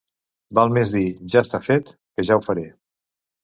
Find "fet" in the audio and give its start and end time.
1.67-1.95